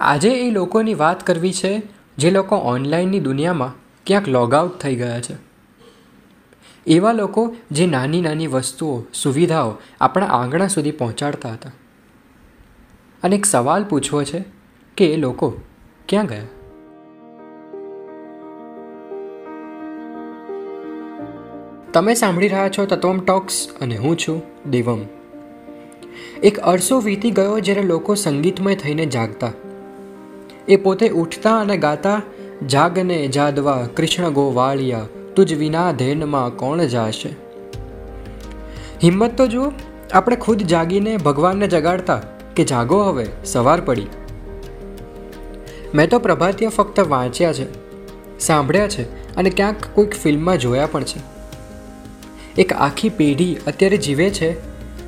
[0.00, 1.82] આજે એ લોકોની વાત કરવી છે,
[2.18, 3.74] જે લોકો ઓનલાઈનની દુનિયામાં
[4.06, 5.34] ક્યાંક લોગઆઉટ થઈ ગયા છે.
[6.86, 11.70] એવા લોકો જે નાની નાની વસ્તુઓ, સુવિધાઓ આપણા આંગણા સુધી પહોંચાડતા હતા.
[13.22, 14.44] અને એક સવાલ પૂછવો છે
[14.96, 15.60] કે એ લોકો
[16.08, 16.42] ક્યાં ગયા?
[21.92, 25.00] તમે સાંભળી રહ્યા છો તત્વમ ટોક્સ અને હું છું દેવમ.
[26.42, 29.52] એક અરસો વીતી ગયો જ્યારે લોકો સંગીતમય થઈને જાગતા.
[30.68, 32.22] એ પોતે ઉઠતા અને ગાતા,
[32.66, 35.06] જાગને જાદવા કૃષ્ણ ગોવાળિયા
[35.36, 37.28] તુજ વિના ધેનમાં કોણ જાશે?
[39.02, 39.72] હિંમત તો જુઓ,
[40.12, 42.22] આપણે ખુદ જાગીને ભગવાનને જગાડતા
[42.56, 44.06] કે જાગો હવે, સવાર પડી.
[45.94, 47.66] મેં તો પ્રભાતિયા ફક્ત વાંચ્યા છે,
[48.38, 51.20] સાંભળ્યા છે અને ક્યાંક કોઈક ફિલ્મમાં જોયા પણ છે.
[52.58, 54.50] એક આખી પેઢી અત્યારે જીવે છે,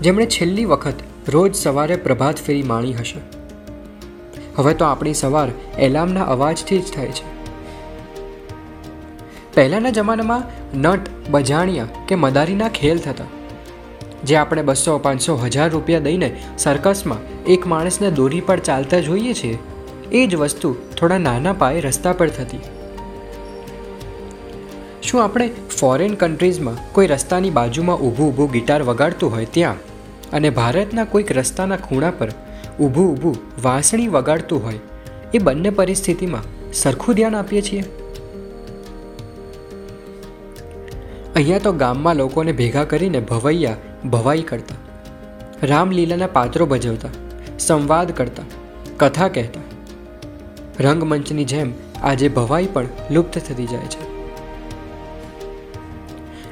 [0.00, 0.94] જેમણે છેલ્લી વખત
[1.28, 3.33] રોજ સવારે પ્રભાત ફેરી માણી હશે.
[4.56, 7.34] હવે તો આપણી સવાર એલાર્મના અવાજથી જ થાય છે.
[9.54, 10.42] પહેલાંના જમાનામાં
[10.80, 13.24] નટ, બજાણિયા કે મદારીના ખેલ થતા.
[14.24, 19.58] જે આપણે બસો, પાંચસો, હજાર રૂપિયા દઈને સર્કસમાં એક માણસને દોરી પર ચાલતા જોઈએ છીએ
[20.12, 22.58] એ જ વસ્તુ થોડા નાના પાયે રસ્તા પર થતી.
[25.02, 29.74] શું આપણે ફોરેન કન્ટ્રીઝમાં કોઈ રસ્તાની બાજુમાં ઊભું ઊભું ગિટાર વગાડતું હોય ત્યાં?
[30.32, 32.28] અને ભારતના કોઈક રસ્તાના ખૂણા પર
[32.80, 34.78] ઊભું ઊભું વાંસળી વગાડતું હોય,
[35.34, 37.84] એ બંને પરિસ્થિતિમાં સરખું ધ્યાન આપીએ છીએ?
[41.34, 44.76] અહીંયા તો ગામમાં લોકોને ભેગા કરીને ભવૈયા ભવાઈ કરતા,
[45.62, 47.08] રામલીલાના પાત્રો ભજવતા,
[47.58, 48.42] સંવાદ કરતા,
[48.96, 49.64] કથા કહેતા.
[50.80, 54.02] રંગમંચની જેમ આજે ભવાઈ પણ લુપ્ત થતી જાય છે.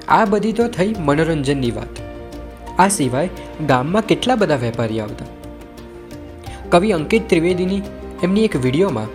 [0.08, 2.02] આ બધી તો થઈ મનોરંજનની વાત.
[2.78, 3.28] આ સિવાય
[3.66, 5.26] ગામમાં કેટલા બધા વેપારી આવતા?
[6.72, 7.82] કવિ અંકિત ત્રિવેદીની
[8.22, 9.06] એમની એક વિડીયોમાં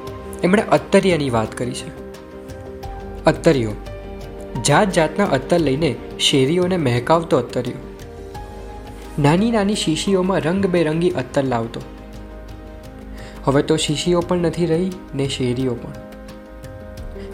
[0.43, 1.87] એમણે અત્તરિયાની વાત કરી છે.
[3.23, 3.71] અત્તરિયો.
[4.67, 7.77] જાત જાતના અત્તર લઈને શેરીઓને મહેકાવતો અત્તરિયો.
[9.19, 11.81] નાની નાની શીશીઓમાં રંગબેરંગી અત્તર લાવતો.
[13.45, 15.91] હવે તો શીશીઓ પણ નથી રહી ને શેરીઓ પણ.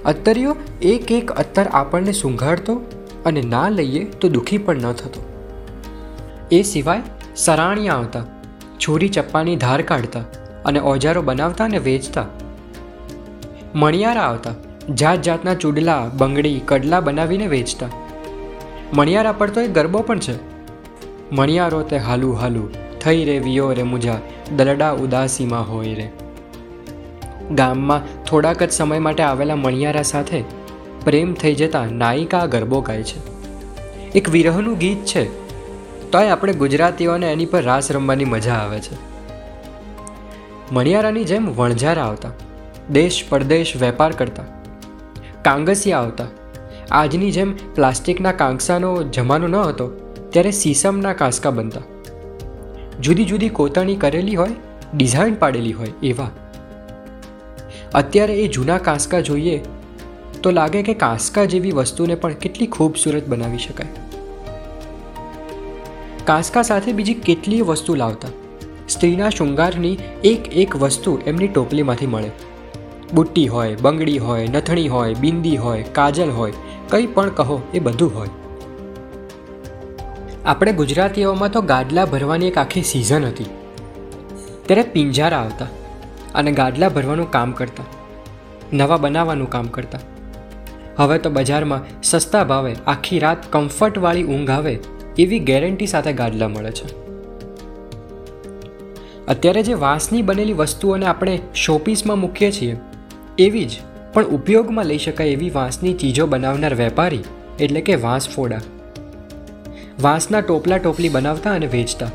[0.05, 2.75] અત્તરિયો એક એક અત્તર આપણને સૂંઘાડતો
[3.25, 5.25] અને ના લઈએ તો દુઃખી પણ ન થતો.
[6.51, 7.01] એ સિવાય
[7.35, 8.25] સરાણિયા આવતા.
[8.87, 10.19] છોરી ચપ્પાની ધાર કાઢતા
[10.65, 12.25] અને ઓજારો બનાવતા અને વેચતા.
[13.75, 14.51] મણિયારા આવતા
[14.93, 17.87] જાત જાતના ચૂડલા, બંગડી, કડલા બનાવીને વેચતા.
[18.93, 20.35] મણિયારા પર તો એક ગરબો પણ છે.
[21.31, 22.69] મણિયારો તે હાલુ હાલુ,
[23.01, 24.19] થઈ રે વિયો રે મુજા,
[24.55, 26.09] દલડા ઉદાસીમાં હોય રે.
[27.51, 30.43] ગામમાં થોડાક જ સમય માટે આવેલા મણિયારા સાથે
[31.03, 33.33] પ્રેમ થઈ જતા નાયિકા ગરબો ગાય છે.
[34.11, 35.42] એક વિરહનું ગીત છે.
[36.13, 38.95] તોય આપણે ગુજરાતીઓને એની પર રાસ રમવાની મજા આવે છે.
[40.71, 42.29] મણિયારાની જેમ વણઝારા આવતા,
[42.91, 44.43] દેશ પરદેશ વેપાર કરતા,
[45.41, 46.25] કાંગસિયા આવતા,
[46.91, 49.87] આજની જેમ પ્લાસ્ટિકના કાંકસાનો જમાનો ન હતો,
[50.29, 51.81] ત્યારે સીસમના કાંસકા બનતા.
[53.01, 54.49] જુદી જુદી કોતરણી કરેલી હોય,
[54.93, 56.29] ડિઝાઇન પાડેલી હોય એવા.
[57.93, 59.63] અત્યારે એ જૂના કાંસકા જોઈએ,
[60.43, 64.02] તો લાગે કે કાંસકા જેવી વસ્તુને પણ કેટલી ખૂબસૂરત બનાવી શકાય.
[66.25, 68.29] કાંસકા સાથે બીજી કેટલીય વસ્તુ લાવતા.
[68.89, 72.29] સ્ત્રીના શૃંગારની એક એક વસ્તુ એમની ટોપલીમાંથી મળે.
[73.13, 76.53] બુટ્ટી હોય, બંગડી હોય, નથણી હોય, બિંદી હોય, કાજલ હોય,
[76.89, 78.29] કંઈ પણ કહો એ બધું હોય.
[80.45, 83.49] આપણે ગુજરાતીઓમાં તો ગાડલા ભરવાની એક આખી સિઝન હતી.
[84.65, 85.67] ત્યારે પિંજારા આવતા
[86.35, 87.85] અને ગાડલા ભરવાનું કામ કરતા,
[88.73, 89.99] નવા બનાવવાનું કામ કરતા.
[90.97, 94.79] હવે તો બજારમાં સસ્તા ભાવે આખી રાત કમ્ફર્ટવાળી ઊંઘ આવે
[95.19, 97.03] એવી ગેરંટી સાથે ગાડલા મળે છે?
[99.27, 102.75] અત્યારે જે વાંસની બનેલી વસ્તુઓને આપણે શોપીસમાં મૂકીએ છીએ,
[103.37, 103.71] એવી જ
[104.13, 107.23] પણ ઉપયોગમાં લઈ શકાય એવી વાંસની ચીજો બનાવનાર વેપારી,
[107.59, 108.59] એટલે કે વાંસ ફોડા.
[110.01, 112.07] વાંસના ટોપલા ટોપલી બનાવતા અને વેચતા.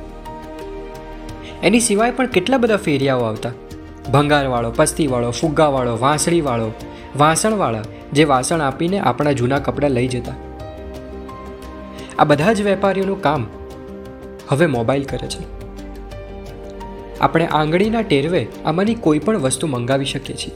[1.63, 3.51] એની સિવાય પણ કેટલા બધા ફેરિયાઓ આવતા.
[4.12, 6.73] ભંગારવાળો, પસ્તીવાળો, ફુગ્ગાવાળો, વાંસળીવાળો,
[7.17, 10.33] વાસણવાળા, જે વાસણ આપીને આપણા જૂના કપડાં લઈ જતા.
[12.19, 13.47] આ બધા જ વેપારીઓનું કામ
[14.49, 15.44] હવે મોબાઈલ કરે છે.
[17.20, 20.55] આપણે આંગળીના ટેરવે આમાંની કોઈ પણ વસ્તુ મંગાવી શકીએ છીએ.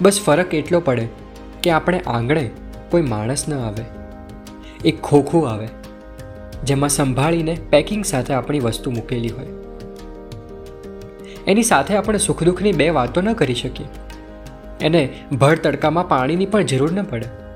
[0.00, 1.08] બસ ફરક એટલો પડે
[1.62, 2.50] કે આપણે આંગણે
[2.90, 3.84] કોઈ માણસ ન આવે.
[4.84, 5.68] એક ખોખું આવે,
[6.64, 9.46] જેમાં સંભાળીને પેકિંગ સાથે આપણી વસ્તુ મૂકેલી હોય.
[11.46, 13.86] એની સાથે આપણે સુખ દુઃખની બે વાતો ન કરી શકીએ.
[14.80, 15.02] એને
[15.32, 17.47] ભર તડકામાં પાણીની પણ જરૂર ન પડે.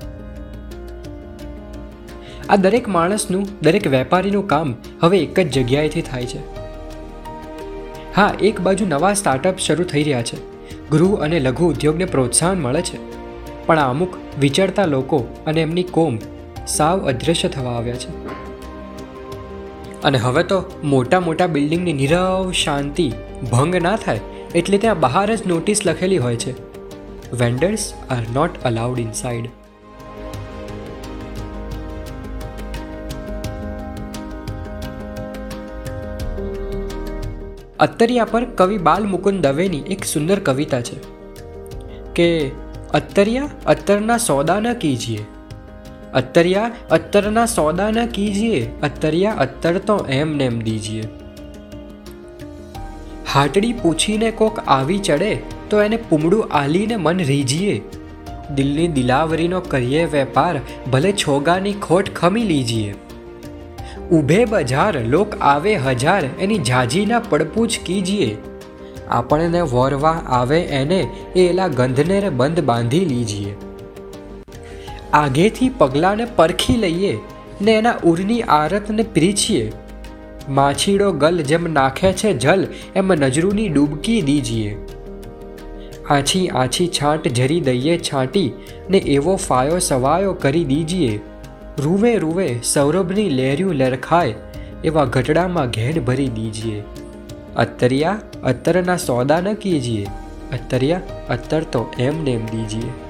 [2.49, 6.63] આ દરેક માણસનું, દરેક વેપારીનું કામ હવે એક જ જગ્યાએથી થાય છે.
[8.15, 10.53] હા, એક બાજુ નવા સ્ટાર્ટઅપ શરૂ થઈ રહ્યા છે.
[10.89, 13.13] ગૃહ અને લઘુ ઉદ્યોગને પ્રોત્સાહન મળે છે.
[13.65, 14.09] પણ આ અમુક
[14.39, 15.17] વિચારતા લોકો
[15.47, 16.17] અને એમની કોમ
[16.67, 18.27] સાવ અદૃશ્ય થવા આવ્યા છે.
[20.03, 23.11] અને હવે તો મોટા મોટા બિલ્ડિંગની નીરવ શાંતિ
[23.51, 24.19] ભંગ ના થાય
[24.55, 26.73] એટલે ત્યાં બહાર જ નોટિસ લખેલી હોય છે.
[27.33, 29.49] Vendors are not allowed inside
[37.83, 40.95] અત્તરિયા પર કવિ બાલ મુકુંદ દવેની એક સુંદર કવિતા છે
[42.15, 42.51] કે,
[42.93, 45.25] અત્તરિયા, અત્તરના સોદા ન કીજીએ.
[46.13, 48.71] અત્તરિયા, અત્તરના સોદા ન કીજીએ.
[48.83, 51.03] અત્તરિયા, અત્તર તો એમ નેમ દીજીએ.
[53.33, 57.81] હાટડી પૂછીને કોક આવી ચડે, તો એને પૂમડું આલીને મન રીજીએ.
[58.55, 60.59] દિલની દિલાવરીનો કરીએ વેપાર,
[60.91, 62.95] ભલે છોગાની ખોટ ખમી લીજીએ.
[64.11, 68.37] ઊભે બજાર લોક આવે હજાર, એની ઝાઝીના પડપૂછ કીજીએ.
[69.09, 73.53] આપણને વોરવા આવે એને, એ એલા ગંધને બંધ બાંધી લીજીએ.
[75.13, 77.17] આગેથી પગલાંને પરખી લઈએ,
[77.61, 79.71] ને એના ઉરની આરતને પ્રીછીએ.
[80.49, 84.77] માછીડો ગલ જેમ નાખે છે જલ, એમ નજરૂની ડૂબકી દીજીએ.
[86.09, 88.51] આછી આછી છાંટ ઝરી દઈએ છાંટી,
[88.89, 91.19] ને એવો ફાયો સવાયો કરી દીજીએ.
[91.77, 94.33] રૂવે રૂવે સૌરભની લહેર્યું લરખાય
[94.83, 96.83] એવા ઘટડામાં ઘેડ ભરી દીજીએ.
[97.55, 100.07] અત્તરિયા અત્તરના સોદા ન કીજીએ.
[100.53, 103.02] અત્તરિયા અત્તર તો એમ નેમ દીજીએ.